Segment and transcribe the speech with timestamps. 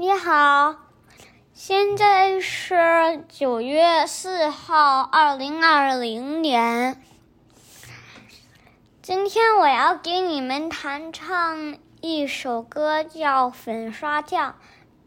[0.00, 0.76] 你好，
[1.52, 7.02] 现在是九月四号，二零二零年。
[9.02, 14.52] 今天我要给你们弹唱一首歌，叫《粉刷匠》，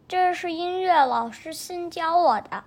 [0.10, 2.66] 这是音乐老师新教我的。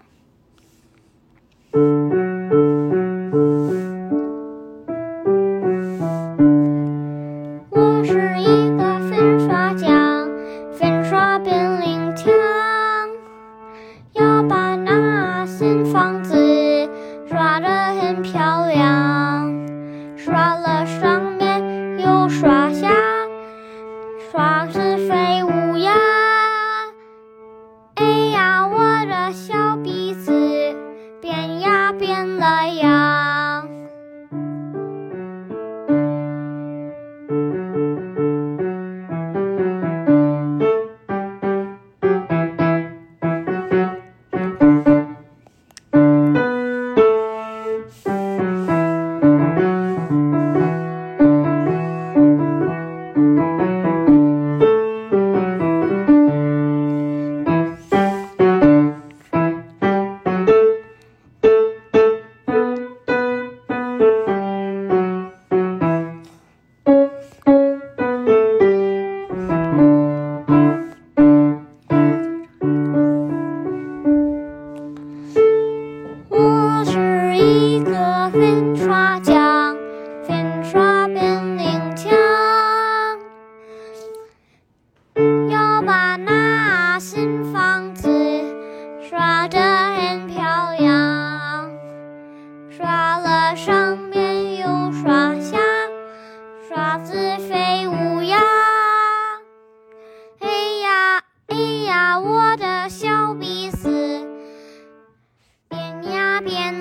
[77.45, 77.93] 一个
[78.33, 78.74] 人。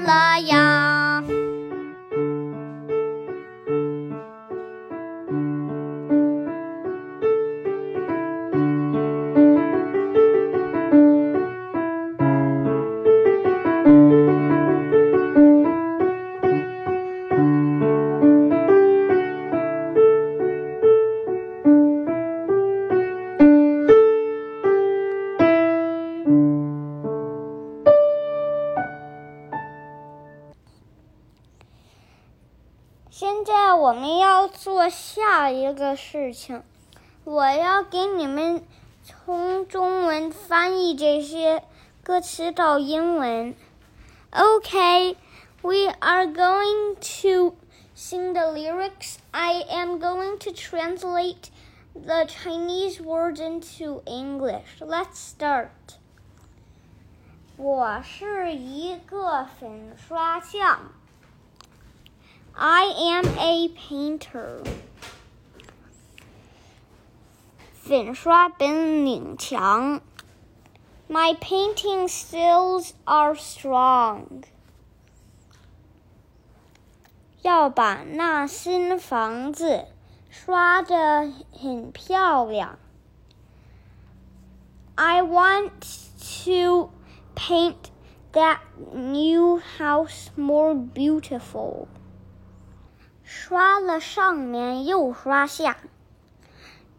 [0.06, 0.63] 呀
[33.46, 36.64] 现在我们要做下一个事情，
[37.26, 38.66] 我要给你们
[39.04, 41.62] 从中文翻译这些
[42.06, 43.54] 歌词到英文。
[44.32, 45.18] Okay,
[45.62, 47.58] we are going to
[47.94, 49.18] sing the lyrics.
[49.32, 51.50] I am going to translate
[51.94, 54.80] the Chinese words into English.
[54.80, 55.98] Let's start.
[57.58, 60.94] 我是一个粉刷匠。
[62.55, 64.65] I am a painter.
[67.73, 70.01] 粉刷本领强。
[71.09, 74.43] My painting skills are strong.
[77.43, 79.87] 要把那新房子
[80.29, 82.79] 刷得很漂亮。
[84.97, 85.71] I want
[86.45, 86.91] to
[87.37, 87.91] paint
[88.33, 88.59] that
[88.93, 91.87] new house more beautiful.
[93.43, 95.79] 刷了上面又刷下，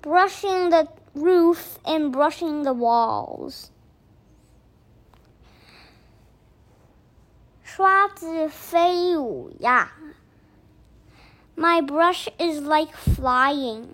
[0.02, 3.68] brushing the roof and brushing the walls。
[7.64, 9.94] 刷子飞舞呀，
[11.56, 13.88] My brush is like flying。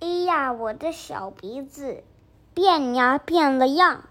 [0.00, 2.02] 哎呀，我的小鼻子
[2.54, 4.04] 变呀变了样。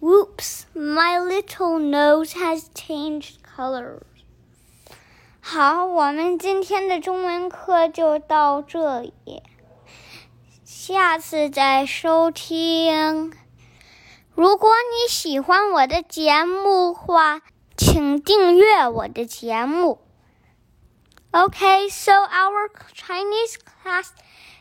[0.00, 4.02] Whoops, my little nose has changed colors.
[5.40, 9.42] 好，我们今天的中文课就到这里，
[10.64, 13.32] 下次再收听。
[14.34, 17.40] 如果你喜欢我的节目话，
[17.76, 20.00] 请订阅我的节目。
[21.32, 24.10] Okay, so our Chinese class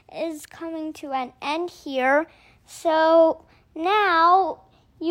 [0.09, 2.27] is coming to an end here.
[2.65, 4.59] So now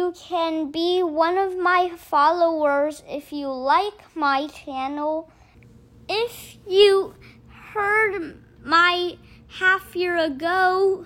[0.09, 5.29] you can be one of my followers if you like my channel.
[6.07, 7.13] If you
[7.47, 9.17] heard my
[9.59, 11.05] half year ago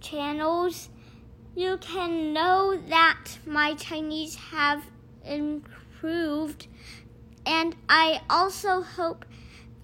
[0.00, 0.88] channels,
[1.54, 4.82] you can know that my Chinese have
[5.26, 6.68] improved
[7.44, 9.26] and I also hope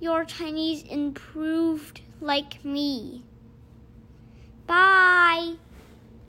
[0.00, 3.24] your Chinese improved like me.